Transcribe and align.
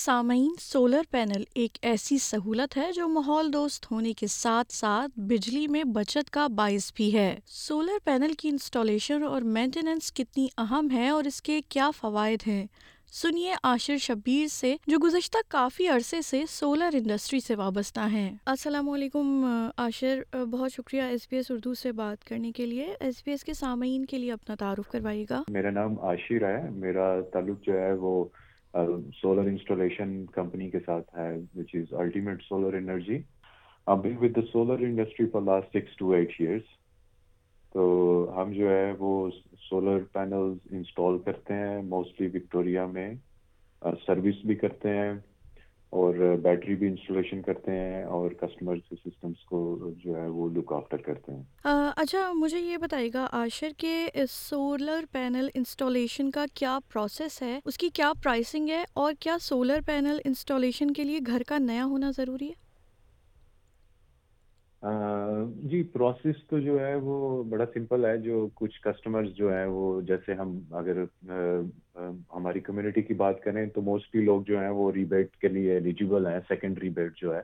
سامعین 0.00 0.52
solar 0.60 1.00
panel 1.10 1.42
ایک 1.54 1.78
ایسی 1.82 2.18
سہولت 2.18 2.76
ہے 2.76 2.92
جو 2.92 3.08
ماحول 3.08 3.52
دوست 3.52 3.90
ہونے 3.90 4.12
کے 4.12 4.26
ساتھ 4.26 4.72
ساتھ 4.72 5.20
بجلی 5.20 5.66
میں 5.68 5.84
بچت 5.84 6.30
کا 6.30 6.46
باعث 6.46 6.92
بھی 6.94 7.12
ہے۔ 7.14 7.38
سولر 7.46 7.98
پینل 8.04 8.32
کی 8.32 8.48
انسٹالیشن 8.48 9.22
اور 9.22 9.42
مینٹیننس 9.42 10.12
کتنی 10.12 10.46
اہم 10.58 10.88
ہے 10.92 11.08
اور 11.08 11.24
اس 11.24 11.42
کے 11.42 11.60
کیا 11.68 11.90
فوائد 11.90 12.38
ہیں؟ 12.46 12.66
سنیے 13.12 13.54
عاشر 13.64 13.96
شبیر 13.96 14.46
سے 14.46 14.76
جو 14.86 14.98
گزشتہ 15.04 15.38
کافی 15.48 15.88
عرصے 15.88 16.22
سے 16.22 16.42
سولر 16.50 16.90
انڈسٹری 16.92 17.40
سے 17.40 17.54
وابستہ 17.54 18.08
ہیں۔ 18.12 18.30
السلام 18.46 18.88
علیکم 18.90 19.44
عاشر 19.76 20.22
بہت 20.50 20.72
شکریہ 20.72 21.02
ایس 21.02 21.26
بی 21.30 21.36
ایس 21.36 21.50
اردو 21.50 21.74
سے 21.74 21.92
بات 21.92 22.24
کرنے 22.24 22.52
کے 22.52 22.66
لیے۔ 22.66 22.94
ایس 23.00 23.22
بی 23.24 23.30
ایس 23.30 23.44
کے 23.44 23.54
سامعین 23.54 24.04
کے 24.04 24.18
لیے 24.18 24.32
اپنا 24.32 24.54
تعارف 24.54 24.90
کروائیے 24.92 25.24
گا۔ 25.30 25.42
میرا 25.48 25.70
نام 25.70 26.00
عاشر 26.00 26.48
ہے 26.50 26.70
میرا 26.70 27.20
تعلق 27.32 27.66
جو 27.66 27.72
ہے 27.72 27.92
وہ 27.92 28.24
سولر 28.74 29.46
انسٹالیشن 29.46 30.24
کمپنی 30.26 30.70
کے 30.70 30.78
ساتھ 30.86 31.14
ہے 31.18 31.30
which 31.56 31.74
is 31.74 31.94
ultimate 31.94 32.42
solar 32.42 32.74
energy 32.74 33.18
been 33.86 34.16
with 34.20 34.36
the 34.36 34.40
solar 34.52 34.82
industry 34.82 35.26
for 35.26 35.42
last 35.42 35.76
six 35.76 35.96
to 35.96 36.10
eight 36.10 36.32
years 36.38 36.68
تو 37.74 37.82
ہم 38.36 38.52
جو 38.52 38.70
ہے 38.70 38.92
وہ 38.98 39.30
سولر 39.70 39.98
پینل 40.12 40.52
انسٹال 40.70 41.18
کرتے 41.18 41.54
ہیں 41.54 41.82
موسٹلی 41.82 42.26
وکٹوریا 42.26 42.86
میں 42.86 43.12
سروس 44.06 44.44
بھی 44.44 44.54
کرتے 44.54 44.96
ہیں 44.96 45.12
اور 45.90 46.36
بیٹری 46.42 46.74
بھی 46.74 46.86
انسٹالیشن 46.88 47.42
کرتے 47.42 47.70
ہیں 47.70 48.04
اور 48.04 48.30
کسٹمر 48.30 48.76
سسٹمس 48.76 49.44
کو 49.44 49.90
جو 50.04 50.16
ہے 50.16 50.26
وہ 50.26 50.48
لک 50.50 50.72
آفٹر 50.72 50.96
کرتے 50.96 51.32
ہیں۔ 51.32 51.42
اچھا 51.96 52.32
مجھے 52.32 52.58
یہ 52.58 52.76
بتائیے 52.76 53.10
گا 53.14 53.26
عاشر 53.32 53.68
کے 53.76 54.06
سولر 54.30 55.04
پینل 55.12 55.48
انسٹالیشن 55.54 56.30
کا 56.30 56.44
کیا 56.54 56.78
پروسیس 56.92 57.42
ہے؟ 57.42 57.60
اس 57.64 57.78
کی 57.78 57.88
کیا 57.88 58.12
پرائسنگ 58.22 58.68
ہے 58.68 58.84
اور 58.92 59.12
کیا 59.20 59.36
سولر 59.40 59.80
پینل 59.86 60.18
انسٹالیشن 60.24 60.90
کے 60.90 61.04
لیے 61.04 61.18
گھر 61.26 61.42
کا 61.46 61.58
نیا 61.58 61.84
ہونا 61.84 62.10
ضروری 62.16 62.48
ہے؟ 62.48 62.69
جی 64.82 65.82
پروسیس 65.92 66.36
تو 66.48 66.58
جو 66.58 66.78
ہے 66.80 66.94
وہ 67.02 67.42
بڑا 67.48 67.64
سمپل 67.74 68.04
ہے، 68.04 68.16
جو 68.18 68.46
کچھ 68.54 68.80
کسٹمرز 68.82 69.34
جو 69.36 69.52
ہیں 69.52 69.64
وہ، 69.66 70.00
جیسے 70.08 70.34
ہم 70.34 70.58
اگر 70.80 71.02
ہماری 72.34 72.60
کمیونٹی 72.60 73.02
کی 73.02 73.14
بات 73.14 73.42
کریں 73.42 73.64
تو 73.74 73.82
موسٹلی 73.82 74.24
لوگ 74.24 74.42
جو 74.46 74.60
ہیں 74.60 74.68
وہ 74.78 74.90
ریبیٹ 74.92 75.36
کے 75.40 75.48
لیے 75.48 75.74
ایلیجیبل 75.74 76.26
ہیں 76.26 76.38
سیکنڈ 76.48 76.78
ریبیٹ 76.82 77.16
جو 77.16 77.34
ہے۔ 77.34 77.40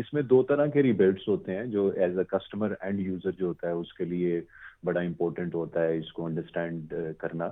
اس 0.00 0.12
میں 0.14 0.22
دو 0.22 0.42
طرح 0.48 0.66
کے 0.72 0.82
ریبیٹس 0.82 1.28
ہوتے 1.28 1.56
ہیں، 1.56 1.64
جو 1.66 1.86
as 1.96 2.18
a 2.18 2.24
customer 2.28 2.74
and 2.80 3.00
user 3.00 3.30
جو 3.38 3.46
ہوتا 3.46 3.66
ہے، 3.66 3.72
اس 3.72 3.92
کے 3.94 4.04
لیے 4.04 4.40
بڑا 4.84 5.00
امپورٹنٹ 5.00 5.54
ہوتا 5.54 5.82
ہے 5.82 5.98
اس 5.98 6.12
کو 6.12 6.26
انڈرسٹینڈ 6.26 6.94
کرنا۔ 7.18 7.48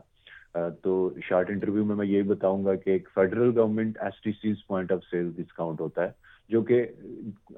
تو 0.82 0.92
شارٹ 1.24 1.50
انٹرویو 1.50 1.84
میں 1.84 1.96
میں 1.96 2.06
یہی 2.06 2.22
بتاؤں 2.28 2.64
گا 2.64 2.74
کہ 2.74 2.90
ایک 2.90 3.08
federal 3.14 3.50
government 3.56 3.98
S 4.00 4.20
T 4.22 4.32
Cs 4.42 4.66
point 4.66 4.92
of 4.92 5.04
sale 5.10 5.30
discount 5.36 5.80
ہوتا 5.80 6.04
ہے۔ 6.04 6.24
جو 6.48 6.62
کہ 6.62 6.86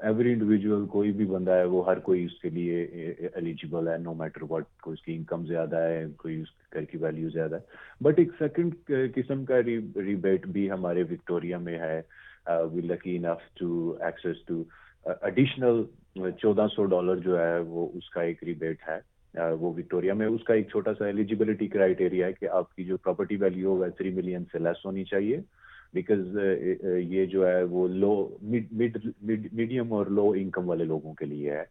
ایوری 0.02 0.32
انڈیویجول 0.32 0.86
کوئی 0.86 1.12
بھی 1.12 1.24
بندہ 1.24 1.50
ہے، 1.50 1.64
وہ 1.64 1.86
ہر 1.86 1.98
کوئی 1.98 2.24
اس 2.24 2.40
کے 2.40 2.50
لیے 2.50 2.82
ایلیجیبل 3.34 3.88
ہے 3.88 3.98
نو 3.98 4.14
میٹر 4.14 4.42
واٹ 4.48 4.64
کوئی 4.82 4.94
اس 4.94 5.02
کی 5.02 5.14
انکم 5.14 5.46
زیادہ 5.46 5.76
ہے، 5.76 6.04
کوئی 6.16 6.40
اس 6.40 6.48
گھر 6.72 6.84
کی 6.84 6.98
ویلیو 6.98 7.28
زیادہ 7.28 7.54
ہے۔ 7.54 8.04
بٹ 8.04 8.18
ایک 8.18 8.28
سیکنڈ 8.38 8.90
قسم 9.14 9.44
کا 9.44 9.62
ریبیٹ 9.96 10.46
بھی 10.46 10.70
ہمارے 10.70 11.02
وکٹوریا 11.02 11.58
میں 11.58 11.78
ہے۔ 11.78 12.00
We 12.72 12.80
lucky 12.80 13.16
enough 13.16 13.54
to 13.54 13.96
access 14.00 14.44
to 14.46 14.62
additional 15.04 15.82
چودہ 16.30 16.66
سو 16.76 16.84
ڈالر 16.84 17.16
جو 17.16 17.38
ہے، 17.38 17.58
وہ 17.58 17.88
اس 17.94 18.10
کا 18.10 18.22
ایک 18.22 18.44
ریبیٹ 18.44 18.78
ہے۔ 18.88 19.18
uh, 19.40 19.56
وہ 19.60 19.70
وکٹوریا 19.72 20.14
میں 20.14 20.26
اس 20.26 20.44
کا 20.44 20.54
ایک 20.54 20.68
چھوٹا 20.68 20.94
سا 20.98 21.06
ایلیجیبلٹی 21.06 21.66
کرائٹیریا 21.66 22.26
ہے 22.26 22.32
کہ 22.32 22.48
آپ 22.48 22.74
کی 22.74 22.84
جو 22.84 22.96
پراپرٹی 22.96 23.36
ویلیو 23.36 23.68
ہوگا 23.68 23.88
تھری 23.88 24.10
ملین 24.10 24.44
سے 24.52 24.58
لیس 24.58 24.86
ہونی 24.86 25.04
چاہیے۔ 25.04 25.40
بیکاز 25.94 26.36
uh, 26.36 26.42
uh, 26.86 26.98
یہ 27.10 27.26
جو 27.26 27.46
ہے 27.48 27.62
وہ 27.70 27.86
لو 27.88 28.12
میڈیم 28.42 29.92
اور 29.92 30.06
لو 30.06 30.30
انکم 30.36 30.68
والے 30.68 30.84
لوگوں 30.84 31.14
کے 31.14 31.26
لیے 31.26 31.50
ہے۔ 31.50 31.64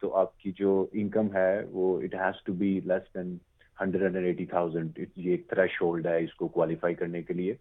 تو 0.00 0.14
آپ 0.16 0.38
کی 0.40 0.52
جو 0.56 0.86
انکم 0.92 1.26
ہے 1.34 1.62
وہ 1.70 2.00
it 2.02 2.14
has 2.14 2.42
to 2.44 2.52
be 2.58 2.78
less 2.84 3.14
than 3.14 3.36
hundred 3.78 4.14
and 4.14 4.26
eighty 4.26 4.46
thousand 4.46 4.98
یہ 4.98 5.30
ایک 5.30 5.46
تھریش 5.48 5.80
ہولڈ 5.82 6.06
ہے 6.06 6.18
اس 6.24 6.34
کو 6.34 6.48
کوالیفائی 6.48 6.94
کرنے 6.94 7.22
کے 7.22 7.34
لیے۔ 7.34 7.54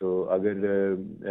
تو 0.00 0.28
اگر 0.30 0.64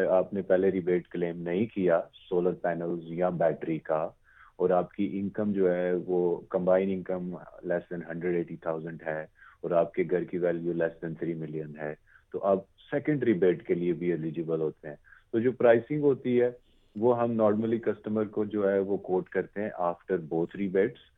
آپ 0.09 0.33
نے 0.33 0.41
پہلے 0.47 0.69
ریبیٹ 0.71 1.07
کلیم 1.07 1.41
نہیں 1.41 1.65
کیا 1.73 1.99
سولر 2.29 2.53
پینلز 2.61 3.11
یا 3.11 3.29
بیٹری 3.37 3.77
کا، 3.79 4.07
اور 4.55 4.69
آپ 4.69 4.91
کی 4.93 5.09
انکم 5.19 5.51
جو 5.53 5.73
ہے 5.73 5.91
وہ 6.05 6.19
combined 6.49 6.89
income 6.91 7.35
less 7.63 7.89
than 7.91 8.01
hundred 8.09 8.35
eighty 8.35 8.55
thousand 8.61 9.03
ہے، 9.05 9.21
اور 9.61 9.71
آپ 9.81 9.93
کے 9.93 10.03
گھر 10.11 10.23
کی 10.23 10.37
value 10.37 10.73
less 10.73 11.01
than 11.01 11.15
three 11.15 11.33
million 11.33 11.75
ہے، 11.81 11.93
تو 12.33 12.43
آپ 12.43 12.63
سیکنڈ 12.91 13.23
ریبیٹ 13.23 13.65
کے 13.67 13.73
لیے 13.73 13.93
بھی 13.93 14.11
ایلیجیبل 14.11 14.61
ہوتے 14.61 14.87
ہیں۔ 14.87 14.95
تو 15.33 15.39
جو 15.39 15.51
پرائسنگ 15.51 16.03
ہوتی 16.03 16.41
ہے، 16.41 16.49
وہ 16.95 17.19
ہم 17.19 17.33
نارملی 17.33 17.77
کسٹمر 17.79 18.25
کو 18.27 18.45
جو 18.45 18.69
ہے 18.69 18.77
وہ 18.79 18.97
کوٹ 19.09 19.29
کرتے 19.29 19.61
ہیں 19.61 19.69
آفٹر 19.79 20.17
بوتھ 20.29 20.55
ریبیٹس 20.55 21.09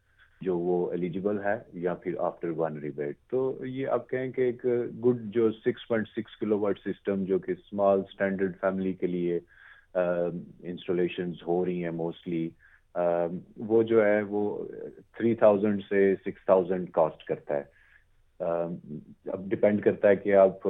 جو 0.42 0.58
وہ 0.58 0.76
ایلیجیبل 0.92 1.38
ہے 1.44 1.56
یا 1.74 1.94
پھر 1.94 2.16
آفٹر 2.20 2.50
ون 2.58 2.78
ریبیٹ 2.80 3.18
تو 3.30 3.54
یہ 3.66 3.88
آپ 3.88 4.10
کہیں 4.10 4.32
کہ 4.32 4.42
ایک 4.42 4.66
گڈ 5.06 5.22
جو 5.34 5.52
six 5.52 5.88
point 5.88 6.08
six 6.08 6.38
kilowatt 6.60 6.80
system 6.80 7.24
جو 7.26 7.40
کہ 7.40 7.52
اسمال 7.52 8.00
اسٹینڈرڈ 8.00 8.56
فیملی 8.62 8.94
کے 8.94 9.08
لیے 9.08 9.40
um, 9.96 10.40
انسٹالیشنز 10.64 11.42
ہو 11.48 11.64
رہی 11.66 11.84
ہیں 11.84 11.92
موسٹلی 11.92 12.50
um, 12.96 13.38
وہ 13.68 13.82
جو 13.84 14.06
ہے 14.06 14.22
وہ 14.22 14.44
تھری 15.18 15.34
تھاؤزینڈ 15.36 15.82
سے 15.90 16.14
سکس 16.26 16.46
تھاؤزینڈ 16.46 16.92
کاسٹ 16.92 17.24
کرتا 17.24 17.56
ہے۔ 17.56 17.64
اب 18.44 19.48
ڈپینڈ 19.50 19.84
کرتا 19.84 20.10
ہے 20.10 20.16
کہ 20.16 20.36
آپ 20.36 20.62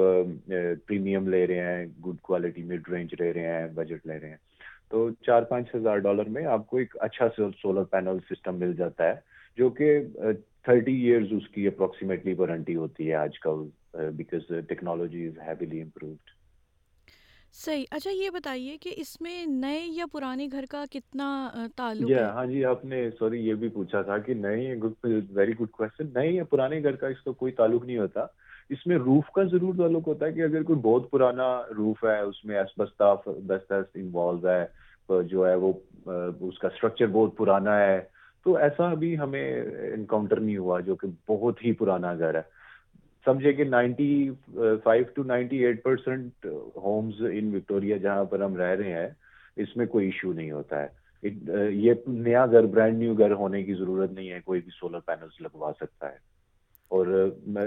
پریمیم 0.86 1.28
لے 1.28 1.46
رہے 1.46 1.60
ہیں 1.60 1.86
گڈ 2.06 2.20
کوالٹی 2.22 2.62
مڈ 2.62 2.88
رینج 2.88 3.14
لے 3.20 3.32
رہے 3.32 3.52
ہیں 3.52 3.66
بجٹ 3.74 4.06
لے 4.06 4.18
رہے 4.20 4.28
ہیں۔ 4.28 4.36
تو 4.90 5.08
چار 5.26 5.42
پانچ 5.42 5.74
ہزار 5.74 5.98
ڈالر 5.98 6.28
میں 6.28 6.44
آپ 6.46 6.66
کو 6.66 6.76
ایک 6.76 6.96
اچھا 7.00 7.28
سولر 7.62 7.84
پینل 7.92 8.18
سسٹم 8.30 8.58
مل 8.58 8.74
جاتا 8.76 9.08
ہے، 9.08 9.14
جو 9.58 9.68
کہ 9.70 9.98
تھرٹی 10.64 10.94
ایئرز 10.96 11.32
اس 11.32 11.48
کی 11.48 11.66
اپروکسیمیٹلی 11.66 12.34
وارنٹی 12.34 12.76
ہوتی 12.76 13.08
ہے 13.08 13.14
آج 13.14 13.38
کل 13.40 13.68
because 14.16 14.52
technology 14.68 15.26
is 15.26 15.38
heavily 15.46 15.82
improved 15.82 16.30
صحیح۔ 17.54 17.84
اچھا 17.90 18.10
یہ 18.10 18.30
بتائیے 18.30 18.76
کہ 18.76 18.92
اس 18.96 19.20
میں 19.20 19.44
نئے 19.46 19.80
یا 19.86 20.04
پرانے 20.12 20.46
گھر 20.52 20.64
کا 20.70 20.84
کتنا 20.90 21.26
تعلق 21.76 22.10
ہے؟ 22.10 22.22
ہاں 22.22 22.46
جی 22.46 22.64
آپ 22.64 22.84
نے 22.84 23.08
سوری 23.18 23.46
یہ 23.46 23.54
بھی 23.54 23.68
پوچھا 23.74 24.02
تھا 24.02 24.18
کہ 24.18 24.34
نئے 24.34 24.74
ویری 25.34 25.52
گڈ 25.60 25.70
کوشچن 25.70 26.06
نئے 26.14 26.30
یا 26.30 26.44
پرانے 26.44 26.82
گھر 26.82 26.96
کا 26.96 27.06
اس 27.08 27.22
کا 27.24 27.32
کوئی 27.32 27.52
تعلق 27.52 27.84
نہیں 27.84 27.98
ہوتا۔ 27.98 28.26
اس 28.70 28.86
میں 28.86 28.96
روف 28.96 29.30
کا 29.34 29.42
ضرور 29.42 29.74
تعلق 29.78 30.06
ہوتا 30.08 30.26
ہے 30.26 30.32
کہ 30.32 30.42
اگر 30.42 30.62
کوئی 30.62 30.78
بہت 30.78 31.10
پرانا 31.10 31.48
روف 31.76 32.04
ہے 32.04 32.18
اس 32.20 32.44
میں 32.44 32.58
اسبستا 32.58 33.12
بستس 33.46 33.90
انوالو 33.94 34.48
ہے 34.48 35.22
جو 35.28 35.46
ہے 35.48 35.54
وہ 35.54 35.72
اس 36.40 36.58
کا 36.58 36.68
اسٹرکچر 36.68 37.06
بہت 37.06 37.36
پرانا 37.36 37.78
ہے۔ 37.78 38.00
تو 38.46 38.56
ایسا 38.56 38.90
ابھی 38.90 39.18
ہمیں 39.18 39.62
انکاؤنٹر 39.94 40.40
نہیں 40.40 40.56
ہوا 40.56 40.80
جو 40.80 40.94
کہ 40.96 41.08
بہت 41.28 41.64
ہی 41.64 41.72
پرانا 41.72 42.14
گھر 42.14 42.34
ہے۔ 42.34 42.42
سمجھے 43.24 43.52
کہ 43.52 43.64
ninety 43.64 44.30
five 44.84 45.04
to 45.14 45.22
ninety 45.24 45.64
eight 45.64 45.82
percent 45.82 46.46
homes 46.76 47.22
in 47.30 47.54
Victoria 47.54 47.96
جہاں 47.96 48.24
پر 48.30 48.40
ہم 48.40 48.56
رہ 48.56 48.74
رہے 48.80 48.92
ہیں، 48.92 49.08
اس 49.62 49.76
میں 49.76 49.86
کوئی 49.86 50.06
ایشو 50.06 50.32
نہیں 50.32 50.50
ہوتا 50.50 50.82
ہے۔ 50.82 51.28
یہ 51.70 51.92
نیا 52.06 52.44
گھر 52.46 52.66
برانڈ 52.66 52.98
نیو 52.98 53.14
گھر 53.14 53.32
ہونے 53.32 53.62
کی 53.64 53.74
ضرورت 53.74 54.12
نہیں 54.12 54.30
ہے، 54.30 54.40
کوئی 54.44 54.60
بھی 54.60 54.70
سولر 54.80 55.00
پینلز 55.06 55.40
لگوا 55.40 55.72
سکتا 55.80 56.10
ہے۔ 56.12 56.18
اور 56.90 57.06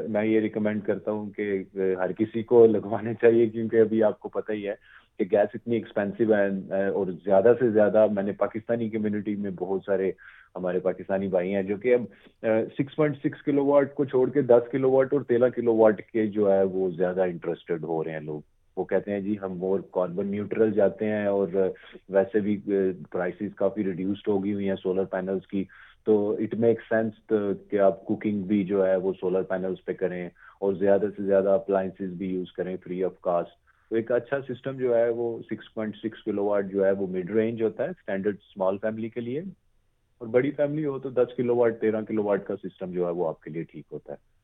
میں 0.09 0.23
یہ 0.25 0.40
ریکمینڈ 0.40 0.84
کرتا 0.85 1.12
ہوں 1.12 1.29
کہ 1.29 1.63
ہر 2.00 2.12
کسی 2.17 2.44
کو 2.44 2.66
لگوانے 2.66 3.13
چاہیے، 3.22 3.46
کیونکہ 3.50 3.81
ابھی 3.81 4.03
آپ 4.03 4.19
کو 4.19 4.29
پتہ 4.29 4.51
ہی 4.51 4.67
ہے 4.67 4.75
کہ 5.19 5.25
گیس 5.31 5.56
اتنی 5.56 5.75
ایکسپینسو 5.75 6.34
ہے، 6.34 6.88
اور 6.90 7.07
زیادہ 7.25 7.53
سے 7.59 7.69
زیادہ 7.72 8.06
میں 8.12 8.23
نے 8.23 8.31
پاکستانی 8.40 8.90
کمیونٹی 8.90 9.35
میں 9.35 9.51
بہت 9.59 9.81
سارے 9.85 10.12
ہمارے 10.57 10.79
پاکستانی 10.79 11.28
بھائی 11.28 11.53
ہیں 11.56 11.63
جو 11.63 11.78
کہ 11.78 11.94
اب 11.94 12.45
six 12.78 12.95
point 12.95 13.18
six 13.18 13.44
kilo 13.44 13.66
what 13.66 13.94
کو 13.95 14.06
چھوڑ 14.06 14.29
کے 14.29 14.41
دس 14.41 14.69
کلو 14.72 14.91
واٹ 14.91 15.13
اور 15.13 15.22
تیرہ 15.22 15.50
کلو 15.50 15.75
واٹ 15.75 16.01
کے 16.13 16.28
جو 16.28 16.51
ہے 16.53 16.62
وہ 16.63 16.90
زیادہ 16.97 17.22
انٹرسٹڈ 17.22 17.84
ہو 17.84 18.03
رہے 18.03 18.11
ہیں 18.11 18.20
لوگ۔ 18.20 18.41
وہ 18.78 18.84
کہتے 18.85 19.11
ہیں 19.11 19.20
جی 19.20 19.35
ہم 19.41 19.58
مور 19.58 19.79
کاربن 19.91 20.28
نیوٹرل 20.28 20.72
جاتے 20.72 21.05
ہیں 21.05 21.26
اور 21.26 21.47
ویسے 22.09 22.40
بھی 22.40 22.58
پرائسز 23.11 23.55
کافی 23.55 23.84
ریڈیوسڈ 23.84 24.28
ہو 24.28 24.43
گئی 24.43 24.53
ہوئی 24.53 24.70
ہیں 24.70 24.76
سولر 24.84 25.05
پینلز 25.11 25.47
کی۔ 25.47 25.64
تو 26.08 26.16
اٹ 26.40 26.53
میک 26.53 26.82
سینس 26.90 27.32
کہ 27.70 27.79
آپ 27.79 28.05
کوکنگ 28.05 28.43
بھی 28.43 28.64
جو 28.64 28.85
ہے 28.87 28.96
وہ 28.96 29.14
سولر 29.22 29.41
پینلز 29.43 29.84
پہ 29.85 29.93
کریں 29.93 30.26
اور 30.59 30.73
زیادہ 30.73 31.05
سے 31.17 31.23
زیادہ 31.23 31.49
اپلائنسز 31.49 32.14
بھی 32.17 32.28
یوز 32.28 32.52
کریں 32.52 32.76
فری 32.84 33.03
آف 33.03 33.20
کاسٹ 33.22 33.55
تو 33.90 33.96
ایک 33.96 34.11
اچھا 34.11 34.37
سسٹم 34.47 34.78
جو 34.78 34.96
ہے 34.96 35.09
وہ 35.09 35.28
six 35.49 35.73
point 35.73 35.96
six 35.96 36.23
kilo 36.23 36.46
what 36.46 36.72
جو 36.72 36.85
ہے 36.85 36.91
وہ 36.91 37.08
مڈ 37.08 37.29
رینج 37.32 37.64
ہوتا 37.64 37.84
ہے 37.84 37.90
اسٹینڈرڈ 37.90 38.35
اسمال 38.35 38.78
فیملی 38.82 39.09
کے 39.09 39.22
لیے۔ 39.22 39.41
اور 40.17 40.28
بڑی 40.28 40.52
فیملی 40.52 40.85
ہو 40.85 40.99
تو 40.99 41.09
دس 41.09 41.35
کلو 41.37 41.55
واٹ 41.55 41.81
تیرہ 41.81 42.02
کلو 42.02 42.23
واٹ 42.23 42.47
کا 42.47 42.55
سسٹم 42.55 42.91
جو 42.91 43.05
ہے 43.05 43.11
وہ 43.11 43.28
آپ 43.28 43.41
کے 43.41 43.49
لیے 43.49 43.64
ٹھیک 43.64 43.85
ہوتا 43.91 44.14
ہے۔ 44.14 44.37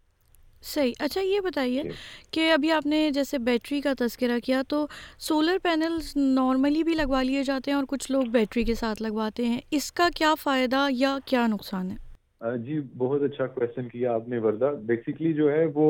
صحیح۔ 0.62 0.94
اچھا 1.00 1.22
یہ 1.22 1.40
بتائیے 1.40 1.84
کہ 2.32 2.52
ابھی 2.52 2.72
آپ 2.72 2.86
نے 2.86 3.12
جیسے 3.12 3.38
بیٹری 3.38 3.82
کا 3.82 3.94
تذکرہ 4.00 4.40
کیا 4.40 4.62
تو 4.68 4.88
سولر 5.20 5.58
پینلز 5.64 6.14
نارملی 6.16 6.84
بھی 6.84 6.94
لگوا 6.94 7.24
لیے 7.24 7.44
جاتے 7.44 7.72
ہیں 7.72 7.76
اور 7.76 7.86
کچھ 7.88 8.12
لوگ 8.12 8.24
بیٹری 8.24 8.64
کے 8.64 8.76
ساتھ 8.76 9.02
لگواتے 9.02 9.46
ہیں۔ 9.46 9.62
اس 9.72 9.92
کا 9.92 10.10
کیا 10.16 10.34
فائدہ 10.42 10.88
یا 10.90 11.18
کیا 11.26 11.48
نقصان 11.48 11.92
ہے؟ 11.92 11.96
جی 12.44 12.80
بہت 12.98 13.22
اچھا 13.24 13.46
کویشچن 13.48 13.88
کیا 13.90 14.14
آپ 14.14 14.28
نے 14.30 14.38
وردہ۔ 14.38 14.72
بیسکلی 14.86 15.32
جو 15.34 15.52
ہے 15.52 15.66
وہ 15.74 15.86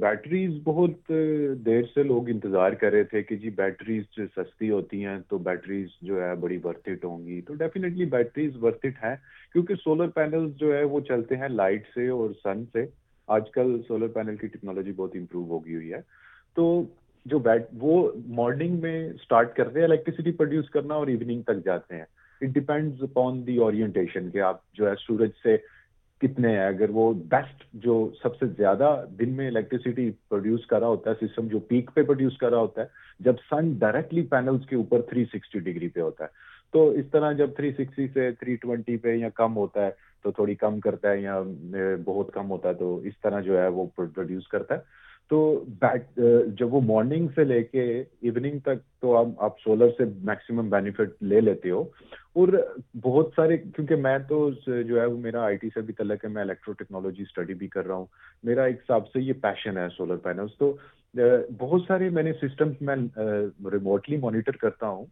بیٹریز 0.00 0.54
بہت 0.64 1.12
دیر 1.66 1.82
سے 1.94 2.02
لوگ 2.02 2.28
انتظار 2.30 2.72
کر 2.80 2.92
رہے 2.92 3.04
تھے 3.10 3.22
کہ 3.22 3.36
جی 3.36 3.50
بیٹریز 3.56 4.04
جو 4.16 4.26
سستی 4.36 4.70
ہوتی 4.70 5.04
ہیں 5.04 5.16
تو 5.28 5.38
بیٹریز 5.48 5.88
جو 6.08 6.22
ہے 6.22 6.34
بڑی 6.40 6.58
ورتھ 6.64 6.88
اٹ 6.88 7.04
ہوں 7.04 7.26
گی۔ 7.26 7.40
تو 7.46 7.54
ڈیفینیٹلی 7.54 8.04
بیٹریز 8.16 8.56
ورتھ 8.62 8.86
اٹ 8.86 9.04
ہیں، 9.04 9.14
کیونکہ 9.52 9.74
سولر 9.84 10.08
پینلز 10.14 10.56
جو 10.60 10.74
ہے 10.76 10.82
وہ 10.84 11.00
چلتے 11.08 11.36
ہیں 11.36 11.48
لائٹ 11.48 11.86
سے 11.94 12.08
اور 12.08 12.30
سن 12.42 12.64
سے۔ 12.72 12.84
آج 13.28 13.50
کل 13.54 13.80
سولر 13.88 14.08
پینل 14.14 14.36
کی 14.36 14.46
ٹیکنالوجی 14.46 14.92
بہت 14.92 15.16
امپروو 15.16 15.44
ہو 15.48 15.64
گئی 15.64 15.74
ہوئی 15.74 15.92
ہے۔ 15.92 16.00
تو 16.56 16.82
جو 17.26 17.38
بیٹ 17.38 17.66
وہ 17.78 18.10
مارننگ 18.36 18.80
میں 18.82 18.98
اسٹارٹ 19.10 19.54
کرتے 19.56 19.78
ہیں 19.78 19.86
الیکٹریسٹی 19.86 20.32
پروڈیوس 20.32 20.70
کرنا 20.70 20.94
اور 20.94 21.06
ایوننگ 21.06 21.42
تک 21.42 21.64
جاتے 21.64 21.96
ہیں۔ 21.96 22.04
It 22.40 22.48
depends 22.48 23.02
upon 23.02 23.46
the 23.46 23.56
orientation 23.56 24.30
کہ 24.30 24.40
آپ 24.40 24.72
جو 24.72 24.88
ہے 24.88 24.94
سورج 25.00 25.30
سے 25.42 25.56
کتنے 26.20 26.48
ہیں۔ 26.48 26.66
اگر 26.66 26.90
وہ 26.90 27.12
بیسٹ 27.30 27.62
جو 27.82 28.10
سب 28.22 28.36
سے 28.36 28.46
زیادہ 28.46 29.04
دن 29.18 29.30
میں 29.32 29.46
الیکٹریسٹی 29.48 30.10
پروڈیوس 30.28 30.66
کر 30.66 30.80
رہا 30.80 30.86
ہوتا 30.86 31.10
ہے 31.10 31.26
سسٹم 31.26 31.46
جو 31.46 31.58
پیک 31.58 31.90
پہ 31.94 32.02
پروڈیوس 32.02 32.36
کر 32.38 32.50
رہا 32.50 32.58
ہوتا 32.58 32.82
ہے، 32.82 32.86
جب 33.20 33.34
سن 33.50 33.72
ڈائریکٹلی 33.78 34.22
پینلس 34.22 34.66
کے 34.66 34.76
اوپر 34.76 35.00
360 35.14 35.58
ڈگری 35.58 35.88
پہ 35.88 36.00
ہوتا 36.00 36.24
ہے۔ 36.24 36.48
تو 36.72 36.88
اس 36.88 37.04
طرح 37.12 37.32
جب 37.32 37.50
360 37.56 38.06
سے 38.14 38.30
320 38.40 38.96
پہ 39.02 39.14
یا 39.14 39.28
کم 39.34 39.56
ہوتا 39.56 39.86
ہے 39.86 39.90
تو 40.22 40.30
تھوڑی 40.30 40.54
کم 40.54 40.80
کرتا 40.80 41.10
ہے 41.10 41.20
یا 41.20 41.42
بہت 42.04 42.32
کم 42.34 42.50
ہوتا 42.50 42.68
ہے 42.68 42.74
تو 42.74 42.96
اس 42.96 43.20
طرح 43.22 43.40
جو 43.40 43.60
ہے 43.62 43.68
وہ 43.68 43.86
پروڈیوس 43.96 44.48
کرتا 44.48 44.74
ہے۔ 44.74 44.80
تو 45.30 45.64
uh, 45.84 46.46
جب 46.58 46.74
وہ 46.74 46.80
مارننگ 46.80 47.28
سے 47.34 47.44
لے 47.44 47.62
کے 47.62 47.82
ایوننگ 47.98 48.58
تک 48.58 48.78
تو 49.00 49.16
آپ 49.16 49.26
آپ 49.38 49.60
سولر 49.60 49.88
سے 49.98 50.04
میکسیمم 50.24 50.70
بینیفٹ 50.70 51.22
لے 51.22 51.40
لیتے 51.40 51.70
ہو 51.70 51.80
اور 52.32 52.48
بہت 53.02 53.30
سارے، 53.36 53.56
کیونکہ 53.56 53.96
میں 53.96 54.18
تو 54.28 54.50
جو 54.66 55.00
ہے 55.00 55.04
وہ 55.06 55.18
میرا 55.18 55.44
آئی 55.44 55.56
ٹی 55.56 55.68
سے 55.74 55.80
بھی 55.80 55.94
تعلق 55.94 56.24
ہے، 56.24 56.30
میں 56.30 56.42
الیکٹرو 56.42 56.72
ٹیکنالوجی 56.72 57.22
اسٹڈی 57.22 57.54
بھی 57.54 57.68
کر 57.68 57.86
رہا 57.86 57.94
ہوں۔ 57.94 58.06
میرا 58.44 58.64
ایک 58.64 58.76
حساب 58.76 59.08
سے 59.08 59.20
یہ 59.20 59.32
پیشن 59.42 59.78
ہے 59.78 59.86
سولر 59.96 60.16
پینلس 60.16 60.58
تو 60.58 60.76
uh, 61.20 61.40
بہت 61.58 61.82
سارے 61.88 62.08
میں 62.08 62.22
نے 62.22 62.32
سسٹمس 62.32 62.82
میں 62.82 62.96
uh, 62.96 63.72
ریموٹلی 63.72 64.16
مانیٹر 64.16 64.56
کرتا 64.56 64.88
ہوں۔ 64.88 65.06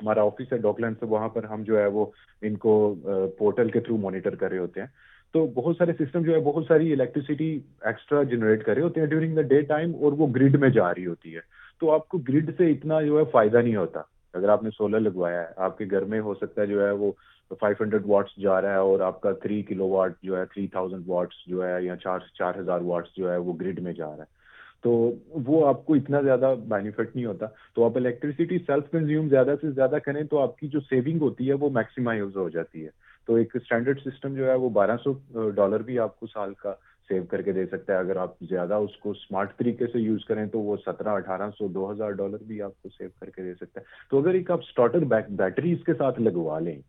ہمارا 0.00 0.22
آفس 0.22 0.52
ہے 0.52 0.58
ڈاکلینڈ 0.58 0.96
سے 1.00 1.06
وہاں 1.06 1.28
پر 1.28 1.44
ہم 1.44 1.62
جو 1.62 1.78
ہے 1.78 1.86
وہ 1.86 2.06
ان 2.42 2.56
کو 2.56 2.94
پورٹل 3.38 3.70
کے 3.70 3.80
تھرو 3.80 3.96
مانیٹر 3.96 4.34
کر 4.34 4.50
رہے 4.50 4.58
ہوتے 4.58 4.80
ہیں۔ 4.80 4.86
تو 5.34 5.46
بہت 5.54 5.76
سارے 5.76 5.92
سسٹم 5.92 6.22
جو 6.22 6.34
ہے، 6.34 6.40
بہت 6.40 6.64
ساری 6.68 6.92
الیکٹریسٹی 6.92 7.60
ایکسٹرا 7.80 8.22
جنریٹ 8.22 8.64
کر 8.64 8.74
رہے 8.74 8.82
ہوتے 8.82 9.00
ہیں 9.00 9.06
ڈیورنگ 9.06 9.34
دا 9.34 9.42
ڈے 9.42 9.60
ٹائم 9.60 9.92
اور 9.94 10.12
وہ 10.12 10.26
گریڈ 10.34 10.60
میں 10.60 10.68
جا 10.68 10.90
رہی 10.90 11.06
ہوتی 11.06 11.34
ہے۔ 11.34 11.40
تو 11.80 11.90
آپ 11.90 12.08
کو 12.08 12.18
گریڈ 12.18 12.50
سے 12.56 12.70
اتنا 12.70 13.02
جو 13.02 13.18
ہے 13.18 13.24
فائدہ 13.32 13.56
نہیں 13.56 13.76
ہوتا۔ 13.76 14.00
اگر 14.34 14.48
آپ 14.48 14.62
نے 14.62 14.70
سولر 14.70 15.00
لگوایا 15.00 15.40
ہے، 15.40 15.46
آپ 15.56 15.78
کے 15.78 15.84
گھر 15.90 16.04
میں 16.04 16.20
ہو 16.20 16.34
سکتا 16.34 16.62
ہے 16.62 16.66
جو 16.66 16.86
ہے 16.86 16.90
وہ 16.90 17.12
فائیو 17.60 17.82
ہنڈریڈ 17.82 18.02
واٹس 18.06 18.40
جا 18.40 18.62
رہا 18.62 18.70
ہے 18.70 18.76
اور 18.76 19.00
آپ 19.00 19.20
کا 19.20 19.32
تھری 19.32 19.62
کلو 19.62 19.88
واٹ 19.88 20.12
جو 20.22 20.38
ہے 20.38 20.44
تھری 20.44 20.66
تھاؤزینڈ 20.66 21.02
واٹس 21.06 21.46
جو 21.46 21.68
ہے 21.68 21.82
یا 21.82 21.96
چار 21.96 22.18
چار 22.34 22.52
ہزار 22.58 22.80
واٹس 22.80 23.16
جو 23.16 23.32
ہے 23.32 23.36
وہ 23.36 23.52
گریڈ 23.60 23.82
میں 23.82 23.92
جا 23.92 24.10
رہا 24.10 24.18
ہے۔ 24.18 24.44
تو 24.82 25.12
وہ 25.28 25.66
آپ 25.66 25.86
کو 25.86 25.94
اتنا 25.94 26.20
زیادہ 26.20 26.54
بینیفٹ 26.68 27.16
نہیں 27.16 27.26
ہوتا۔ 27.26 27.46
تو 27.74 27.84
آپ 27.84 27.96
الیکٹریسٹی 27.96 28.58
سیلف 28.58 28.90
کنزیوم 28.90 29.28
زیادہ 29.28 29.54
سے 29.60 29.70
زیادہ 29.70 29.96
کریں 30.04 30.22
تو 30.22 30.38
آپ 30.38 30.58
کی 30.58 30.68
جو 30.68 30.80
سیونگ 30.80 31.20
ہوتی 31.20 31.48
ہے 31.48 31.52
وہ 31.52 31.70
میکسیمائز 31.70 32.36
ہو 32.36 32.48
جاتی 32.48 32.84
ہے۔ 32.84 33.03
تو 33.26 33.34
ایک 33.34 33.56
اسٹینڈرڈ 33.56 34.00
سسٹم 34.00 34.34
جو 34.34 34.48
ہے 34.48 34.54
وہ 34.54 34.68
بارہ 34.70 34.96
سو 35.04 35.12
ڈالر 35.56 35.82
بھی 35.82 35.98
آپ 35.98 36.18
کو 36.20 36.26
سال 36.26 36.54
کا 36.54 36.74
سیو 37.08 37.22
کر 37.30 37.42
کے 37.42 37.52
دے 37.52 37.64
سکتا 37.66 37.92
ہے۔ 37.92 37.98
اگر 37.98 38.16
آپ 38.16 38.38
زیادہ 38.50 38.74
اس 38.74 38.96
کو 38.96 39.10
اسمارٹ 39.10 39.56
طریقے 39.58 39.86
سے 39.86 40.00
یوز 40.00 40.24
کریں 40.24 40.44
تو 40.46 40.60
وہ 40.60 40.76
سترہ، 40.86 41.08
اٹھارہ 41.08 41.50
سو، 41.58 41.68
دو 41.68 41.90
ہزار 41.92 42.10
ڈالر 42.20 42.42
بھی 42.46 42.60
آپ 42.62 42.82
کو 42.82 42.88
سیو 42.88 43.08
کر 43.20 43.30
کے 43.30 43.42
دے 43.42 43.54
سکتا 43.54 43.80
ہے۔ 43.80 44.08
تو 44.10 44.18
اگر 44.18 44.34
ایک 44.34 44.50
آپ 44.50 44.60
اسٹارٹر 44.62 45.04
بیٹری 45.36 45.72
اس 45.72 45.84
کے 45.86 45.94
ساتھ 45.94 46.20
لگوا 46.20 46.58
لیں 46.58 46.80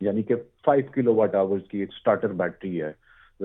یعنی 0.00 0.22
کہ 0.22 0.34
فائیو 0.64 0.84
کلو 0.94 1.14
واٹ 1.14 1.34
آورس 1.34 1.68
کی 1.70 1.78
ایک 1.80 1.90
اسٹارٹر 1.92 2.32
بیٹری 2.42 2.82
ہے 2.82 2.92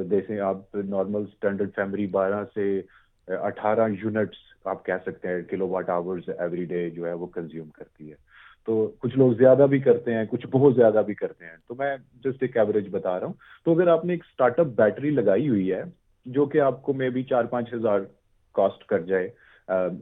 جیسے 0.09 0.39
آپ 0.41 0.75
نارمل 0.75 1.23
اسٹینڈرڈ 1.27 1.75
فیمری 1.75 2.05
بارہ 2.07 2.43
سے 2.55 2.81
اٹھارہ 3.27 3.87
یونٹس 3.91 4.37
آپ 4.65 4.85
کہہ 4.85 5.01
سکتے 5.05 5.27
ہیں 5.27 5.41
کلو 5.41 5.67
واٹ 5.67 5.89
آورز 5.89 6.29
ایوری 6.37 6.65
ڈے 6.65 6.89
جو 6.89 7.05
ہے 7.07 7.13
وہ 7.13 7.27
کنزیوم 7.33 7.69
کرتی 7.69 8.09
ہے۔ 8.11 8.15
تو 8.65 8.91
کچھ 8.99 9.17
لوگ 9.17 9.33
زیادہ 9.33 9.65
بھی 9.69 9.79
کرتے 9.79 10.13
ہیں، 10.13 10.25
کچھ 10.29 10.47
بہت 10.51 10.75
زیادہ 10.75 11.01
بھی 11.05 11.13
کرتے 11.13 11.45
ہیں۔ 11.45 11.57
تو 11.67 11.75
میں 11.75 11.97
جسٹ 12.23 12.41
ایک 12.41 12.57
ایوریج 12.57 12.87
بتا 12.91 13.19
رہا 13.19 13.27
ہوں۔ 13.27 13.33
تو 13.65 13.73
اگر 13.73 13.87
آپ 13.87 14.05
نے 14.05 14.13
ایک 14.13 14.23
اسٹارٹ 14.29 14.59
اپ 14.59 14.67
بیٹری 14.75 15.09
لگائی 15.09 15.49
ہوئی 15.49 15.71
ہے، 15.73 15.83
جو 16.25 16.45
کہ 16.45 16.61
آپ 16.61 16.83
کو 16.83 16.93
مے 16.93 17.09
بی 17.09 17.23
چار 17.23 17.43
پانچ 17.43 17.73
ہزار 17.73 17.99
کاسٹ 18.53 18.85
کر 18.85 18.99
جائے 18.99 19.29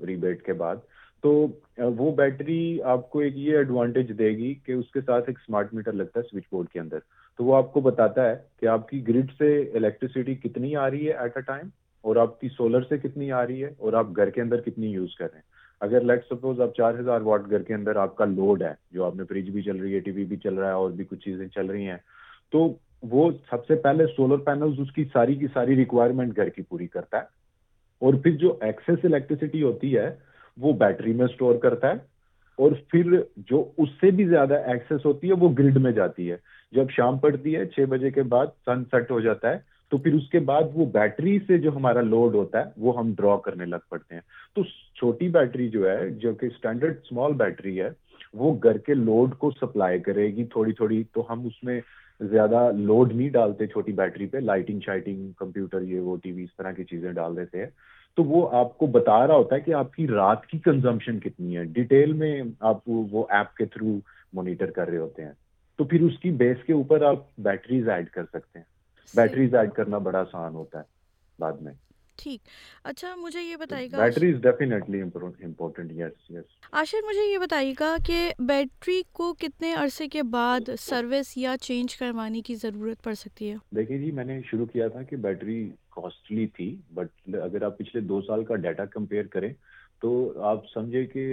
ریبیٹ 0.07 0.43
کے 0.45 0.53
بعد، 0.53 0.75
تو 1.21 1.47
وہ 1.77 2.15
بیٹری 2.15 2.81
آپ 2.81 3.09
کو 3.09 3.19
ایک 3.19 3.37
یہ 3.37 3.57
ایڈوانٹیج 3.57 4.17
دے 4.17 4.29
گی 4.29 4.53
کہ 4.53 4.71
اس 4.71 4.91
کے 4.91 5.01
ساتھ 5.01 5.23
ایک 5.27 5.37
اسمارٹ 5.41 5.73
میٹر 5.73 5.91
لگتا 5.91 6.19
ہے 6.19 6.29
سوئچ 6.31 6.43
بورڈ 6.51 6.69
کے 6.69 6.79
اندر۔ 6.79 6.99
تو 7.37 7.43
وہ 7.43 7.55
آپ 7.55 7.73
کو 7.73 7.81
بتاتا 7.81 8.29
ہے 8.29 8.35
کہ 8.59 8.65
آپ 8.65 8.87
کی 8.89 9.07
گریڈ 9.07 9.31
سے 9.37 9.61
الیکٹریسٹی 9.73 10.35
کتنی 10.35 10.75
آ 10.75 10.89
رہی 10.89 11.07
ہے 11.07 11.13
ایٹ 11.13 11.35
اے 11.35 11.41
ٹائم 11.41 11.67
اور 12.01 12.15
آپ 12.15 12.39
کی 12.39 12.49
سولر 12.49 12.81
سے 12.89 12.97
کتنی 12.97 13.31
آ 13.31 13.45
رہی 13.47 13.63
ہے 13.63 13.69
اور 13.77 13.93
آپ 13.93 14.07
گھر 14.15 14.29
کے 14.29 14.41
اندر 14.41 14.61
کتنی 14.61 14.87
یوز 14.87 15.15
کر 15.15 15.25
رہے 15.25 15.37
ہیں۔ 15.37 15.50
اگر 15.81 16.01
لیٹ 16.01 16.25
سپوز 16.25 16.61
اب 16.61 16.73
چار 16.73 16.93
ہزار 16.93 17.21
واٹ 17.21 17.49
گھر 17.49 17.61
کے 17.61 17.73
اندر 17.73 17.95
آپ 17.95 18.15
کا 18.15 18.25
لوڈ 18.25 18.63
ہے، 18.63 18.73
جو 18.91 19.03
آپ 19.03 19.15
نے 19.15 19.23
فریج 19.29 19.49
بھی 19.49 19.61
چل 19.61 19.77
رہی 19.77 19.93
ہے 19.93 19.99
ٹی 19.99 20.11
وی 20.11 20.25
بھی 20.25 20.37
چل 20.37 20.53
رہا 20.53 20.67
ہے، 20.67 20.73
اور 20.73 20.91
بھی 20.91 21.03
کچھ 21.03 21.19
چیزیں 21.19 21.47
چل 21.47 21.65
رہی 21.65 21.87
ہیں، 21.87 21.97
تو 22.51 22.73
وہ 23.03 23.31
سب 23.49 23.65
سے 23.65 23.75
پہلے 23.75 24.05
سولر 24.05 24.37
پینلز 24.37 24.79
اس 24.79 24.91
کی 24.91 25.05
ساری 25.13 25.35
کی 25.35 25.47
ساری 25.53 25.75
ریکوائرمنٹ 25.75 26.35
گھر 26.35 26.49
کی 26.49 26.61
پوری 26.61 26.87
کرتا 26.87 27.17
ہے۔ 27.17 27.23
اور 27.99 28.13
پھر 28.13 28.31
جو 28.31 28.57
ایکسیس 28.61 28.99
الیکٹریسٹی 29.03 29.63
ہوتی 29.63 29.97
ہے، 29.97 30.15
وہ 30.57 30.73
بیٹری 30.73 31.13
میں 31.13 31.25
اسٹور 31.25 31.55
کرتا 31.55 31.87
ہے۔ 31.87 32.11
اور 32.51 32.71
پھر 32.87 33.21
جو 33.37 33.71
اس 33.77 33.89
سے 34.01 34.11
بھی 34.11 34.25
زیادہ 34.25 34.53
ایکسیس 34.53 35.05
ہوتی 35.05 35.27
ہے، 35.27 35.33
وہ 35.33 35.49
گرڈ 35.59 35.77
میں 35.77 35.91
جاتی 35.91 36.31
ہے۔ 36.31 36.37
جب 36.71 36.89
شام 36.89 37.17
پڑتی 37.17 37.55
ہے، 37.55 37.65
چھ 37.65 37.79
بجے 37.79 38.11
کے 38.11 38.23
بعد 38.23 38.47
سن 38.65 38.83
سیٹ 38.83 39.11
ہو 39.11 39.19
جاتا 39.19 39.49
ہے۔ 39.49 39.57
تو 39.91 39.97
پھر 39.97 40.13
اس 40.13 40.29
کے 40.29 40.39
بعد 40.39 40.61
وہ 40.73 40.85
بیٹری 40.85 41.39
سے 41.47 41.57
جو 41.57 41.75
ہمارا 41.75 42.01
لوڈ 42.01 42.35
ہوتا 42.35 42.59
ہے، 42.59 42.63
وہ 42.77 42.97
ہم 42.97 43.13
ڈرا 43.17 43.37
کرنے 43.37 43.65
لگ 43.65 43.75
پڑتے 43.89 44.15
ہیں۔ 44.15 44.21
تو 44.55 44.63
چھوٹی 44.95 45.27
بیٹری 45.27 45.69
جو 45.69 45.89
ہے، 45.89 46.09
جو 46.09 46.33
کہ 46.33 46.45
اسٹینڈرڈ 46.45 46.95
اسمال 47.03 47.33
بیٹری 47.33 47.81
ہے، 47.81 47.89
وہ 48.33 48.53
گھر 48.63 48.77
کے 48.77 48.93
لوڈ 48.93 49.35
کو 49.35 49.51
سپلائی 49.51 49.99
کرے 49.99 50.27
گی 50.27 50.45
تھوڑی 50.45 50.71
تھوڑی۔ 50.71 51.03
تو 51.13 51.25
ہم 51.29 51.45
اس 51.45 51.63
میں 51.63 51.81
زیادہ 52.19 52.71
لوڈ 52.77 53.15
نہیں 53.15 53.29
ڈالتے 53.29 53.67
چھوٹی 53.67 53.91
بیٹری 53.91 54.25
پہ۔ 54.25 54.37
لائٹنگ 54.37 54.79
شائٹنگ 54.85 55.31
کمپیوٹر 55.31 55.81
یہ 55.81 55.99
وہ 55.99 56.17
ٹی 56.23 56.31
وی 56.31 56.43
اس 56.43 56.55
طرح 56.57 56.71
کی 56.71 56.83
چیزیں 56.83 57.11
ڈال 57.11 57.35
دیتے 57.35 57.59
ہیں۔ 57.59 57.69
تو 58.15 58.23
وہ 58.23 58.49
آپ 58.51 58.77
کو 58.77 58.85
بتا 58.85 59.27
رہا 59.27 59.35
ہوتا 59.35 59.55
ہے 59.55 59.61
کہ 59.61 59.73
آپ 59.73 59.93
کی 59.93 60.07
رات 60.07 60.45
کی 60.45 60.59
کنزمپشن 60.59 61.19
کتنی 61.19 61.57
ہے۔ 61.57 61.63
ڈیٹیل 61.63 62.13
میں 62.13 62.41
آپ 62.59 62.77
وہ 62.85 63.25
ایپ 63.29 63.55
کے 63.55 63.65
تھرو 63.65 63.99
مانیٹر 64.33 64.71
کر 64.71 64.89
رہے 64.89 64.97
ہوتے 64.97 65.25
ہیں۔ 65.25 65.31
تو 65.77 65.83
پھر 65.83 66.01
اس 66.01 66.19
کی 66.19 66.31
بیس 66.31 66.57
کے 66.65 66.73
اوپر 66.73 67.01
آپ 67.01 67.15
بیٹریز 67.37 67.89
ایڈ 67.89 68.09
کر 68.09 68.23
سکتے 68.23 68.59
ہیں۔ 68.59 68.80
بیٹریز 69.13 69.55
ایڈ 69.55 69.71
کرنا 69.71 69.97
بڑا 69.97 70.19
آسان 70.19 70.53
ہوتا 70.53 70.79
ہے 70.79 70.83
بعد 71.39 71.53
میں۔ 71.53 71.73
ٹھیک۔ 72.17 72.41
اچھا 72.83 73.15
مجھے 73.15 73.41
یہ 73.41 73.55
بتائیے 73.55 73.87
گا۔ 73.91 73.97
Battery 73.97 74.33
is 74.33 74.41
definitely 74.41 75.01
important 75.01 75.91
yes 75.91 76.29
yes 76.31 76.45
Ashar 76.71 76.97
مجھے 77.07 77.31
یہ 77.33 77.37
بتائیے 77.37 77.73
گا 77.79 77.95
کہ 78.05 78.31
بیٹری 78.39 79.01
کو 79.11 79.33
کتنے 79.33 79.73
عرصے 79.73 80.07
کے 80.07 80.23
بعد 80.23 80.69
سروس 80.79 81.37
یا 81.37 81.55
چینج 81.61 81.95
کروانے 81.97 82.41
کی 82.41 82.55
ضرورت 82.55 83.03
پڑ 83.03 83.13
سکتی 83.13 83.49
ہے؟ 83.51 83.55
دیکھیے 83.75 83.97
جی 83.97 84.11
میں 84.11 84.23
نے 84.23 84.41
شروع 84.45 84.65
کیا 84.65 84.87
تھا 84.87 85.03
کہ 85.03 85.15
بیٹری 85.15 85.69
کاسٹلی 85.89 86.47
تھی 86.47 86.75
بٹ 86.93 87.35
اگر 87.35 87.61
آپ 87.61 87.77
پچھلے 87.77 88.01
دو 88.01 88.21
سال 88.21 88.43
کا 88.43 88.55
ڈیٹا 88.55 88.85
کمپیئر 88.85 89.27
کریں 89.27 89.53
تو 90.01 90.11
آپ 90.43 90.67
سمجھے 90.73 91.05
کہ 91.05 91.25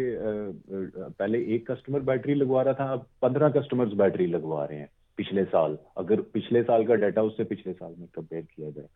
پہلے 1.17 1.39
ایک 1.39 1.67
کسٹمر 1.67 2.01
بیٹری 2.01 2.35
لگوا 2.35 2.65
رہا 2.65 2.73
تھا 2.73 2.85
اب 2.85 3.01
پندرہ 3.21 3.49
کسٹمر 3.49 3.87
بیٹری 3.87 4.27
لگوا 4.27 4.67
رہے 4.69 4.79
ہیں۔ 4.79 4.87
پچھلے 5.19 5.45
سال، 5.51 5.77
اگر 5.97 6.21
پچھلے 6.21 6.63
سال 6.63 6.85
کا 6.85 6.95
ڈیٹا 6.95 7.21
اس 7.21 7.37
سے 7.37 7.45
پچھلے 7.45 7.75
سال 7.79 7.93
میں 7.99 8.07
کمپیئر 8.13 8.43
کیا 8.57 8.71
جائے۔ 8.75 8.89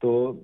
تو 0.00 0.40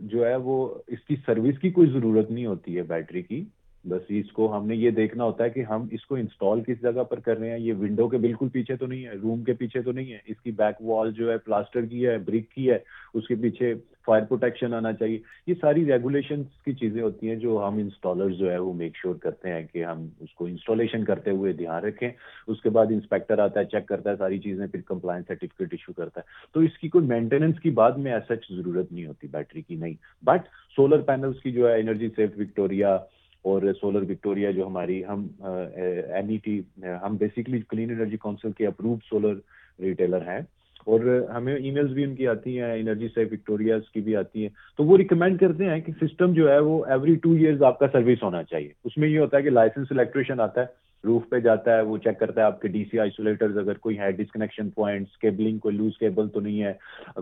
جو 0.00 0.26
ہے 0.26 0.36
وہ 0.36 0.74
اس 0.86 1.00
کی 1.08 1.16
سروس 1.26 1.58
کی 1.58 1.70
کوئی 1.70 1.90
ضرورت 1.90 2.30
نہیں 2.30 2.46
ہوتی 2.46 2.76
ہے 2.76 2.82
بیٹری 2.82 3.22
کی۔ 3.22 3.44
بس 3.84 4.02
اس 4.08 4.32
کو 4.32 4.56
ہم 4.56 4.66
نے 4.66 4.76
یہ 4.76 4.90
دیکھنا 4.90 5.24
ہوتا 5.24 5.44
ہے 5.44 5.50
کہ 5.50 5.60
ہم 5.60 5.86
اس 5.90 6.06
کو 6.06 6.14
انسٹال 6.14 6.60
کس 6.60 6.82
جگہ 6.82 7.02
پر 7.02 7.20
کر 7.20 7.38
رہے 7.38 7.50
ہیں؟ 7.50 7.58
یہ 7.58 7.72
ونڈو 7.72 8.08
کے 8.08 8.18
بالکل 8.18 8.48
پیچھے 8.48 8.76
تو 8.76 8.86
نہیں 8.86 9.04
ہے 9.04 9.12
روم 9.12 9.44
کے 9.44 9.52
پیچھے 9.52 9.82
تو 9.82 9.92
نہیں 9.92 10.12
ہے۔ 10.12 10.18
اس 10.26 10.40
کی 10.40 10.50
بیک 10.50 10.82
وال 10.82 11.12
جو 11.12 11.32
ہے 11.32 11.38
پلاسٹر 11.38 11.84
کی 11.84 12.06
ہے 12.06 12.18
برک 12.18 12.50
کی 12.50 12.70
ہے، 12.70 12.78
اس 13.14 13.28
کے 13.28 13.34
پیچھے 13.34 13.74
فائر 14.06 14.24
پروٹیکشن 14.24 14.74
آنا 14.74 14.92
چاہیے۔ 14.92 15.18
یہ 15.46 15.54
ساری 15.60 15.86
ریگولیشن 15.86 16.42
کی 16.42 16.72
چیزیں 16.72 17.02
ہوتی 17.02 17.28
ہیں 17.28 17.36
جو 17.36 17.68
ہم 17.68 17.78
انسٹالر 17.78 18.28
جو 18.28 18.52
ہے 18.52 18.58
وہ 18.58 18.72
میک 18.72 18.96
شیور 18.96 19.14
کرتے 19.14 19.52
ہیں 19.52 19.66
کہ 19.72 19.84
ہم 19.84 20.06
اس 20.20 20.34
کو 20.34 20.44
انسٹالیشن 20.46 21.04
کرتے 21.04 21.30
ہوئے 21.30 21.52
دھیان 21.52 21.84
رکھیں۔ 21.84 22.10
اس 22.46 22.62
کے 22.62 22.70
بعد 22.70 22.86
انسپیکٹر 22.90 23.38
آتا 23.38 23.60
ہے 23.60 23.64
چیک 23.64 23.88
کرتا 23.88 24.10
ہے، 24.10 24.16
ساری 24.16 24.38
چیزیں 24.38 24.66
پھر 24.66 24.80
کمپلائنس 24.86 25.26
سرٹیفکیٹ 25.28 25.68
ایشو 25.70 25.92
کرتا 25.92 26.20
ہے۔ 26.20 26.54
تو 26.54 26.60
اس 26.60 26.78
کی 26.78 26.88
کوئی 26.88 27.06
مینٹیننس 27.06 27.60
کی 27.60 27.70
بعد 27.70 27.92
میں 27.92 28.12
ایسا 28.12 28.34
ضرورت 28.50 28.92
نہیں 28.92 29.06
ہوتی 29.06 29.26
بیٹری 29.26 29.62
کی 29.62 29.74
نہیں۔ 29.74 29.94
بٹ 30.22 30.40
سولر 30.76 31.00
پینلس 31.00 31.42
کی 31.42 31.52
جو 31.52 31.68
ہے 31.68 31.80
انرجی 31.80 32.08
سیف 32.16 32.30
وکٹوریا 32.38 32.98
اور 33.42 33.62
سولر 33.80 34.02
وکٹوریا 34.02 34.50
جو 34.50 34.66
ہماری 34.66 35.02
ہم 35.04 35.26
این 35.40 36.28
ای 36.28 36.36
ٹی 36.36 36.60
ہم 36.82 37.16
بیسکلی 37.16 37.60
کلین 37.68 37.90
انرجی 37.90 38.16
کونسل 38.16 38.52
کے 38.52 38.66
اپروڈ 38.66 38.98
سولر 39.10 39.34
ریٹیلر 39.80 40.16
ہیں۔ 40.16 40.40
اور 40.86 41.00
ہمیں 41.34 41.54
ای 41.56 41.70
میلز 41.70 41.90
بھی 41.90 42.04
ان 42.04 42.14
کی 42.14 42.26
آتی 42.28 42.60
ہیں 42.60 42.80
انرجی 42.80 43.08
سے 43.14 43.24
وکٹوریاز 43.24 43.90
کی 43.94 44.00
بھی 44.00 44.16
آتی 44.16 44.42
ہیں۔ 44.42 44.48
تو 44.76 44.84
وہ 44.84 44.96
ریکمینڈ 44.96 45.40
کرتے 45.40 45.64
ہیں 45.64 45.80
کہ 45.80 45.92
سسٹم 46.02 46.32
جو 46.32 46.50
ہے 46.50 46.58
وہ 46.58 46.84
ایوری 46.84 47.14
ٹو 47.14 47.32
ایئرز 47.32 47.62
آپ 47.62 47.78
کا 47.78 47.86
سروس 47.92 48.22
ہونا 48.22 48.42
چاہیے۔ 48.42 48.68
اس 48.84 48.98
میں 48.98 49.08
یہ 49.08 49.18
ہوتا 49.18 49.36
ہے 49.36 49.42
کہ 49.42 49.50
لائسنس 49.50 49.86
الیکٹریشین 49.90 50.40
آتا 50.40 50.60
ہے 50.60 50.66
روف 51.04 51.22
پہ 51.28 51.38
جاتا 51.38 51.76
ہے، 51.76 51.80
وہ 51.80 51.98
چیک 51.98 52.18
کرتا 52.18 52.40
ہے 52.40 52.46
آپ 52.46 52.60
کے 52.60 52.68
ڈی 52.68 52.84
سی 52.90 52.98
آئسولیٹرز 52.98 53.58
اگر 53.58 53.74
کوئی 53.78 53.98
ہے 53.98 54.10
ڈسکنیکشن 54.12 54.70
پوائنٹس 54.70 55.18
کیبلنگ 55.18 55.58
کوئی 55.58 55.76
لوز 55.76 55.98
کیبل 55.98 56.28
تو 56.28 56.40
نہیں 56.40 56.62
ہے، 56.62 56.72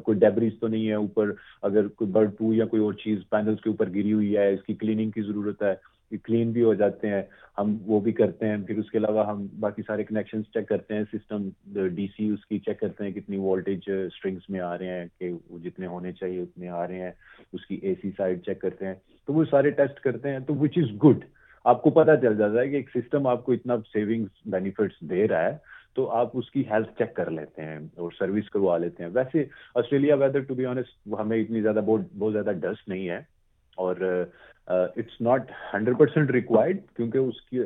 کوئی 0.04 0.18
ڈیبریز 0.18 0.52
تو 0.60 0.68
نہیں 0.68 0.88
ہے 0.88 0.94
اوپر۔ 0.94 1.32
اگر 1.62 1.88
کوئی 1.88 2.10
برڈ 2.10 2.30
پو 2.38 2.54
یا 2.54 2.64
کوئی 2.64 2.82
اور 2.82 2.92
چیز 2.92 3.18
پینلس 3.30 3.60
کے 3.60 3.70
اوپر 3.70 3.88
گری 3.90 4.12
ہوئی 4.12 4.36
ہے، 4.36 4.54
اس 4.54 4.62
کی 4.62 4.74
کلیننگ 4.74 5.10
کی 5.10 5.22
ضرورت 5.22 5.62
ہے۔ 5.62 5.95
کلین 6.10 6.50
بھی 6.50 6.62
ہو 6.62 6.74
جاتے 6.74 7.08
ہیں، 7.08 7.22
ہم 7.58 7.76
وہ 7.86 8.00
بھی 8.00 8.12
کرتے 8.12 8.48
ہیں۔ 8.48 8.56
پھر 8.66 8.78
اس 8.78 8.90
کے 8.90 8.98
علاوہ 8.98 9.26
ہم 9.26 9.46
باقی 9.60 9.82
سارے 9.86 10.04
کنیکشن 10.04 10.44
چیک 10.44 10.68
کرتے 10.68 10.94
ہیں 10.94 11.04
سسٹم 11.12 11.48
ڈی 11.88 12.06
سی 12.16 12.28
اس 12.28 12.46
کی 12.46 12.58
چیک 12.58 12.80
کرتے 12.80 13.04
ہیں 13.04 13.10
کتنی 13.10 13.36
وولٹیج 13.36 13.78
اسٹرنگس 13.88 14.50
میں 14.50 14.60
آ 14.60 14.78
رہے 14.78 14.86
ہیں 14.86 15.06
کہ 15.18 15.30
وہ 15.50 15.58
جتنے 15.58 15.86
ہونے 15.86 16.12
چاہیے 16.12 16.42
اتنے 16.42 16.68
آ 16.68 16.86
رہے 16.88 17.00
ہیں۔ 17.00 17.12
اس 17.52 17.66
کی 17.66 17.74
اے 17.74 17.94
سی 18.02 18.10
سائڈ 18.16 18.42
چیک 18.46 18.60
کرتے 18.60 18.86
ہیں۔ 18.86 18.94
تو 19.26 19.32
وہ 19.32 19.44
سارے 19.50 19.70
ٹیسٹ 19.70 20.00
کرتے 20.00 20.30
ہیں، 20.30 20.38
تو 20.38 20.54
وچ 20.54 20.72
از 20.76 21.02
گڈ 21.04 21.24
آپ 21.64 21.82
کو 21.82 21.90
پتہ 21.90 22.10
چل 22.22 22.36
جاتا 22.36 22.60
ہے 22.60 22.68
کہ 22.68 22.76
ایک 22.76 22.90
سسٹم 22.94 23.26
آپ 23.26 23.44
کو 23.44 23.52
اتنا 23.52 23.76
سیونگس 23.92 24.46
بینیفٹس 24.46 25.00
دے 25.00 25.28
رہا 25.28 25.42
ہے، 25.42 25.56
تو 25.94 26.10
آپ 26.10 26.30
اس 26.34 26.50
کی 26.50 26.64
ہیلتھ 26.70 26.98
چیک 26.98 27.14
کر 27.14 27.30
لیتے 27.30 27.62
ہیں 27.62 27.78
اور 27.96 28.10
سروس 28.18 28.50
کروا 28.50 28.78
لیتے 28.78 29.02
ہیں۔ 29.02 29.10
ویسے 29.14 29.44
Australia 29.74 30.14
weather 30.14 30.40
to 30.40 30.54
be 30.54 30.66
honest 30.66 31.08
ہمیں 31.20 31.38
اتنی 31.38 31.60
زیادہ 31.60 31.80
بہت 31.86 32.00
بہت 32.18 32.32
زیادہ 32.32 32.50
ڈسٹ 32.50 32.88
نہیں 32.88 33.08
ہے۔ 33.08 33.20
اور 33.76 34.24
it's 34.66 35.20
not 35.20 35.50
hundred 35.74 35.98
percent 35.98 36.30
required 36.30 36.76
کیونکہ 36.96 37.18
اس 37.18 37.40
کی 37.40 37.62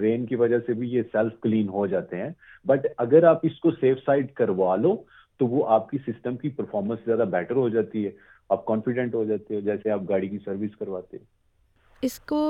رین 0.00 0.26
کی 0.26 0.36
وجہ 0.36 0.58
سے 0.66 0.72
بھی 0.72 0.88
یہ 0.88 1.02
سیلف 1.02 1.32
کلین 1.42 1.68
ہو 1.68 1.86
جاتے 1.86 2.16
ہیں۔ 2.16 2.30
بٹ 2.64 2.86
اگر 2.98 3.24
آپ 3.24 3.38
اس 3.42 3.60
کو 3.60 3.70
سیف 3.70 3.98
سائڈ 4.06 4.32
کروا 4.32 4.76
لو، 4.76 4.96
تو 5.38 5.46
وہ 5.46 5.68
آپ 5.68 5.90
کی 5.90 5.98
سسٹم 6.06 6.36
کی 6.36 6.48
پرفارمنس 6.48 6.98
زیادہ 7.06 7.24
بیٹر 7.30 7.54
ہو 7.54 7.68
جاتی 7.68 8.06
ہے۔ 8.06 8.10
آپ 8.48 8.64
کانفیڈنٹ 8.64 9.14
ہو 9.14 9.24
جاتے 9.24 9.54
ہو، 9.54 9.60
جیسے 9.60 9.90
آپ 9.90 10.00
گاڑی 10.08 10.28
کی 10.28 10.38
سروس 10.44 10.76
کرواتے 10.76 11.16
ہیں۔ 11.16 11.43
اس 12.06 12.18
کو 12.28 12.40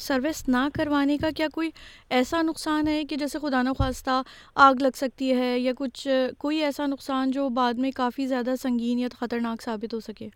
سروس 0.00 0.42
نہ 0.48 0.66
کروانے 0.74 1.16
کا 1.18 1.30
کیا 1.36 1.46
کوئی 1.54 1.70
ایسا 2.18 2.42
نقصان 2.42 2.88
ہے 2.88 3.02
کہ 3.04 3.16
جیسے 3.16 3.38
خدا 3.38 3.62
نخواستہ 3.62 4.20
آگ 4.66 4.82
لگ 4.82 4.96
سکتی 4.96 5.32
ہے 5.36 5.58
یا 5.58 5.72
کچھ 5.78 6.06
کوئی 6.38 6.62
ایسا 6.64 6.86
نقصان 6.86 7.30
جو 7.30 7.48
بعد 7.58 7.74
میں 7.78 7.90
کافی 7.96 8.26
زیادہ 8.26 8.54
سنگین 8.62 8.98
یا 8.98 9.08
خطرناک 9.20 9.62
ثابت 9.62 9.94
ہو 9.94 10.00
سکے؟ 10.00 10.28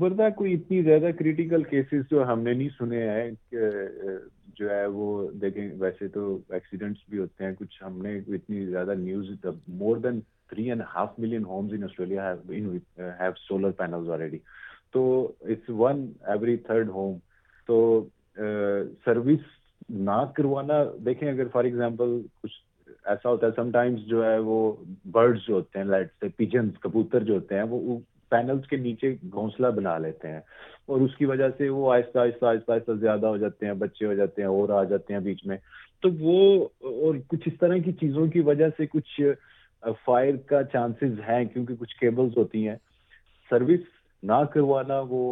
ورنہ 0.00 0.28
کوئی 0.36 0.54
اتنی 0.54 0.82
زیادہ 0.82 1.10
کریٹیکل 1.18 1.62
کیسز 1.70 2.10
جو 2.10 2.24
ہم 2.28 2.40
نے 2.42 2.52
نہیں 2.54 2.68
سنے 2.78 3.08
ہیں، 3.08 3.30
کہ 3.50 3.58
جو 4.58 4.70
ہے 4.70 4.86
وہ 4.86 5.06
دیکھیں، 5.40 5.68
ویسے 5.78 6.08
تو 6.08 6.38
ایکسیڈنٹس 6.48 7.08
بھی 7.08 7.18
ہوتے 7.18 7.44
ہیں، 7.44 7.52
کچھ 7.58 7.82
ہم 7.82 8.00
نے 8.02 8.16
اتنی 8.34 8.64
زیادہ 8.66 8.94
news 8.98 9.30
more 9.80 9.96
than 10.04 10.20
three 10.48 10.68
and 10.70 10.82
half 10.94 11.18
million 11.18 11.44
homes 11.44 11.72
in 11.74 11.84
Australia 11.84 12.32
have 12.48 13.32
solar 13.48 13.70
panels 13.78 14.10
already 14.10 14.38
تو 14.92 15.02
it's 15.42 15.70
one 15.78 16.06
every 16.32 16.56
third 16.66 16.88
home 16.88 17.16
تو 17.68 17.76
سروس 19.04 19.40
نہ 19.88 20.24
کروانا، 20.34 20.82
دیکھیں 21.04 21.28
اگر 21.30 21.48
فار 21.52 21.64
ایگزامپل 21.64 22.20
کچھ 22.42 22.52
ایسا 23.04 23.28
ہوتا 23.28 23.46
ہے، 23.46 23.52
سم 23.56 23.70
ٹائمس 23.70 24.00
جو 24.06 24.24
ہے 24.24 24.38
وہ 24.38 24.56
برڈز 25.12 25.46
جو 25.46 25.54
ہوتے 25.54 25.78
ہیں 25.78 25.86
لائٹ 25.86 26.08
سے 26.20 26.28
پیجنس 26.36 26.78
کبوتر 26.82 27.24
جو 27.24 27.34
ہوتے 27.34 27.54
ہیں، 27.54 27.62
وہ 27.70 27.98
پینلس 28.30 28.66
کے 28.68 28.76
نیچے 28.76 29.14
گھونسلہ 29.22 29.66
بنا 29.76 29.96
لیتے 29.98 30.28
ہیں 30.28 30.40
اور 30.86 31.00
اس 31.00 31.16
کی 31.16 31.24
وجہ 31.24 31.48
سے 31.58 31.68
وہ 31.68 31.92
آہستہ 31.94 32.18
آہستہ 32.18 32.46
آہستہ 32.46 32.72
آہستہ 32.72 32.92
زیادہ 33.00 33.26
ہو 33.26 33.36
جاتے 33.36 33.66
ہیں، 33.66 33.74
بچے 33.82 34.06
ہو 34.06 34.14
جاتے 34.14 34.42
ہیں، 34.42 34.48
اور 34.48 34.68
آ 34.78 34.82
جاتے 34.84 35.14
ہیں 35.14 35.20
بیچ 35.20 35.46
میں۔ 35.46 35.56
تو 36.02 36.08
وہ 36.20 36.64
اور 36.80 37.14
کچھ 37.28 37.48
اس 37.48 37.58
طرح 37.60 37.76
کی 37.84 37.92
چیزوں 38.00 38.26
کی 38.26 38.40
وجہ 38.48 38.68
سے 38.76 38.86
کچھ 38.86 39.20
فائر 40.04 40.36
کا 40.46 40.62
چانسز 40.72 41.20
ہیں 41.28 41.44
کیونکہ 41.44 41.74
کچھ 41.80 41.96
کیبلز 41.96 42.36
ہوتی 42.36 42.66
ہیں۔ 42.68 42.76
سروس 43.50 43.80
نہ 44.22 44.42
کروانا 44.52 45.00
وہ 45.08 45.22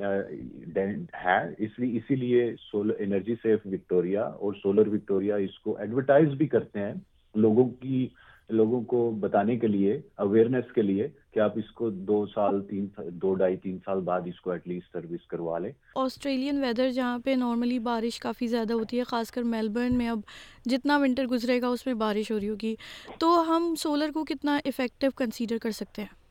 ہے۔ 0.00 1.54
اس 1.58 1.78
لیے 1.78 1.98
اسی 1.98 2.14
لیے 2.14 2.54
سولر 2.72 2.94
انرجی 2.98 3.34
سیف 3.42 3.60
وکٹوریا 3.64 4.22
اور 4.22 4.52
سولر 4.62 4.88
وکٹوریا 4.88 5.36
اس 5.36 5.58
کو 5.58 5.76
ایڈورٹائز 5.78 6.28
بھی 6.28 6.46
کرتے 6.46 6.78
ہیں 6.78 6.94
لوگوں 7.34 7.70
کی 7.70 8.08
لوگوں 8.48 8.80
کو 8.80 9.10
بتانے 9.20 9.56
کے 9.56 9.66
لیے 9.66 10.00
اویئرنیس 10.16 10.72
کے 10.72 10.82
لیے 10.82 11.08
کہ 11.32 11.40
آپ 11.40 11.58
اس 11.58 11.70
کو 11.70 11.90
دو 11.90 12.26
سال، 12.26 12.62
تین 12.64 12.86
دو 13.08 13.34
ڈھائی، 13.34 13.56
تین 13.56 13.78
سال 13.84 14.00
بعد 14.00 14.20
اس 14.24 14.40
کو 14.40 14.50
ایٹ 14.50 14.68
لیسٹ 14.68 14.92
سروس 14.92 15.26
کروا 15.26 15.58
لیں۔ 15.58 15.72
آسٹریلین 15.94 16.64
ویدر 16.64 16.90
جہاں 16.90 17.18
پہ 17.18 17.30
نارملی 17.30 17.78
بارش 17.78 18.20
کافی 18.20 18.46
زیادہ 18.46 18.72
ہوتی 18.72 18.98
ہے، 18.98 19.04
خاص 19.04 19.30
کر 19.30 19.42
میلبرن 19.42 19.98
میں 19.98 20.08
اب 20.08 20.20
جتنا 20.64 20.98
ونٹر 20.98 21.24
گزرے 21.24 21.60
گا 21.60 21.68
اس 21.68 21.86
میں 21.86 21.94
بارش 21.94 22.30
ہو 22.30 22.40
رہی 22.40 22.48
ہوگی۔ 22.48 22.74
تو 23.18 23.56
ہم 23.56 23.74
سولر 23.74 24.10
کو 24.14 24.24
کتنا 24.24 24.58
افیکٹو 24.64 25.06
کنسیڈر 25.16 25.58
کر 25.58 25.70
سکتے 25.70 26.02
ہیں؟ 26.02 26.25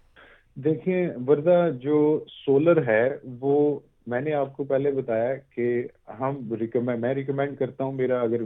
دیکھیں 0.55 1.09
وردہ 1.27 1.69
جو 1.81 2.23
سولر 2.45 2.87
ہے، 2.87 3.17
وہ 3.39 3.79
میں 4.07 4.21
نے 4.21 4.33
آپ 4.33 4.57
کو 4.57 4.63
پہلے 4.63 4.91
بتایا 4.91 5.35
کہ 5.35 5.83
ہم 6.19 6.35
میں 6.99 7.13
ریکمینڈ 7.13 7.57
کرتا 7.59 7.83
ہوں، 7.83 7.91
میرا 7.91 8.21
اگر 8.21 8.41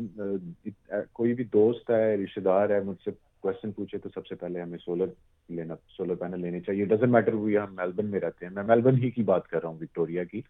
کوئی 1.13 1.33
بھی 1.33 1.43
دوست 1.43 1.89
ہے 1.89 2.15
رشتے 2.15 2.41
دار 2.41 2.69
ہے، 2.69 2.79
مجھ 2.79 3.03
سے 3.05 3.11
کوشچن 3.39 3.71
پوچھے 3.71 3.97
تو 3.97 4.09
سب 4.13 4.27
سے 4.27 4.35
پہلے 4.35 4.61
ہمیں 4.61 4.77
سولر 4.85 5.05
لینا 5.49 5.75
سولر 5.97 6.15
پینل 6.15 6.41
لینے 6.41 6.59
چاہیے۔ 6.59 6.85
ڈزنٹ 6.85 7.09
میٹر 7.09 7.33
ہوئی 7.33 7.57
ہم 7.57 7.75
میلبرن 7.75 8.05
میں 8.05 8.19
رہتے 8.19 8.45
ہیں۔ 8.45 8.53
میں 8.53 8.63
میلبرن 8.63 8.97
ہی 8.97 9.11
کی 9.11 9.23
بات 9.23 9.47
کر 9.47 9.61
رہا 9.61 9.69
ہوں 9.69 9.77
وکٹوریا 9.81 10.23
کی۔ 10.23 10.41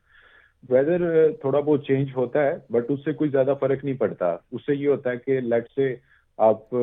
ویدر 0.70 1.32
تھوڑا 1.42 1.60
بہت 1.60 1.86
چینج 1.86 2.08
ہوتا 2.16 2.44
ہے 2.44 2.54
بٹ 2.70 2.92
اس 2.92 3.00
سے 3.06 3.14
کوئی 3.14 3.30
زیادہ 3.30 3.54
فرق 3.60 3.84
نہیں 3.84 3.96
پڑتا۔ 3.96 4.36
اس 4.52 4.66
سے 4.66 4.76
یہ 4.76 4.88
ہوتا 4.88 5.12
ہے 5.12 5.18
کہ 5.18 5.40
لیٹ 5.40 5.66
سے 5.76 5.96
آپ، 6.38 6.76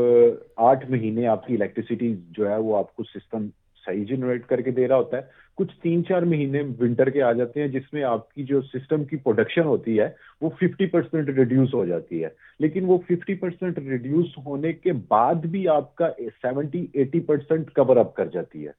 آٹھ 0.56 0.90
مہینے 0.90 1.26
آپ 1.26 1.46
کی 1.46 1.54
الیکٹریسٹی 1.54 2.14
جو 2.30 2.50
ہے، 2.50 2.56
وہ 2.56 2.76
آپ 2.76 2.94
کو 2.96 3.04
سسٹم 3.04 3.46
صحیح 3.86 4.04
جنریٹ 4.04 4.46
کر 4.46 4.60
کے 4.60 4.70
دے 4.70 4.88
رہا 4.88 4.96
ہوتا 4.96 5.16
ہے۔ 5.16 5.22
کچھ 5.56 5.76
تین 5.82 6.04
چار 6.04 6.22
مہینے 6.22 6.62
ونٹر 6.80 7.10
کے 7.10 7.22
آ 7.22 7.32
جاتے 7.32 7.60
ہیں 7.60 7.68
جس 7.68 7.92
میں 7.92 8.02
آپ 8.02 8.32
کی 8.34 8.44
جو 8.44 8.60
سسٹم 8.62 9.04
کی 9.04 9.16
پروڈکشن 9.16 9.64
ہوتی 9.64 9.98
ہے 10.00 10.08
وہ 10.40 10.50
ففٹی 10.50 10.86
پرسینٹ 10.86 11.28
ریڈیوس 11.28 11.74
ہو 11.74 11.84
جاتی 11.86 12.24
ہے۔ 12.24 12.28
لیکن 12.60 12.84
وہ 12.84 12.98
ففٹی 12.98 13.34
پرسینٹ 13.34 13.78
ریڈیوس 13.78 14.38
ہونے 14.46 14.72
کے 14.72 14.92
بعد 15.08 15.34
بھی 15.34 15.68
آپ 15.68 15.94
کا 15.94 16.08
seventy 16.42 16.86
eighty 16.92 17.20
percent 17.20 17.70
cover 17.70 17.96
up 17.96 18.14
کر 18.14 18.26
جاتی 18.26 18.66
ہے۔ 18.66 18.72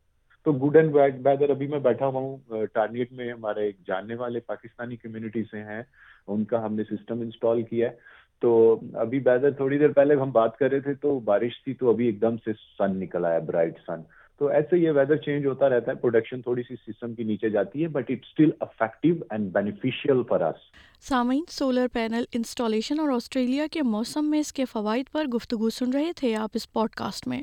تو 0.46 0.52
گڈ 0.52 0.76
اینڈ 0.76 0.96
ویدر 1.26 1.50
ابھی 1.50 1.68
میں 1.68 1.80
بیٹھا 1.80 2.08
ہوا 2.08 2.22
ہوں 2.22 2.66
ٹارگیٹ 2.74 3.12
میں 3.12 3.32
ہمارے 3.32 3.66
ایک 3.66 3.76
جاننے 3.88 4.16
والے 4.16 4.40
پاکستانی 4.40 4.96
کمیونٹی 4.96 5.44
سے 5.52 5.64
ہیں، 5.64 5.82
ان 6.28 6.44
کا 6.44 6.66
ہم 6.66 6.76
نے 6.76 6.84
سسٹم 6.84 7.22
انسٹال 7.22 7.62
کیا 7.62 7.90
ہے۔ 7.90 7.96
تو 8.42 8.80
ابھی 8.94 9.20
ویدر 9.26 9.52
تھوڑی 9.52 9.78
دیر 9.78 9.92
پہلے 9.92 10.16
ہم 10.16 10.32
بات 10.32 10.58
کر 10.58 10.72
رہے 10.72 10.80
تھے 10.80 10.94
تو 10.94 11.20
بارش 11.20 11.64
تھی 11.64 11.74
تو 11.74 11.90
ابھی 11.90 12.06
ایک 12.06 12.22
دم 12.22 12.38
سے 12.38 12.54
سن 12.78 13.00
نکل 13.00 13.26
آیا 13.26 13.40
برائٹ 13.40 13.80
سن 13.88 14.02
تو 14.38 14.48
ایسے 14.48 14.78
یہ 14.78 14.92
ویدر 14.92 15.16
چینج 15.16 15.46
ہوتا 15.46 15.70
رہتا 15.70 15.92
ہے 15.92 15.96
پروڈکشن 15.96 16.42
تھوڑی 16.42 16.64
سی 16.64 16.76
سسٹم 16.76 17.14
کی 17.16 17.24
نیچے 17.24 17.50
جاتی 17.50 17.84
ہے 17.84 17.88
but 17.88 18.10
it 18.10 18.26
still 18.26 18.50
effective 18.60 19.24
and 19.30 19.52
beneficial 19.54 20.22
for 20.30 20.42
اس 20.42 20.70
سامعین 21.08 21.44
سولر 21.50 21.88
پینل 21.94 22.24
انسٹالیشن 22.34 23.00
اور 23.00 23.10
آسٹریلیا 23.10 23.66
کے 23.72 23.82
موسم 23.82 24.30
میں 24.30 24.40
اس 24.40 24.54
کے 24.54 24.66
فوائد 24.66 25.12
پر 25.12 25.26
گفتگو 25.26 25.70
سن 25.70 25.94
رہے 25.94 26.14
تھے 26.16 26.36
آپ 26.36 26.50
اس 26.54 26.72
پوڈ 26.74 26.90
کاسٹ 26.90 27.28
میں۔ 27.28 27.42